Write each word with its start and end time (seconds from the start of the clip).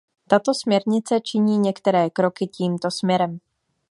Tato 0.27 0.53
směrnice 0.53 1.19
činí 1.19 1.57
některé 1.57 2.09
kroky 2.09 2.47
tímto 2.47 2.91
směrem. 2.91 3.39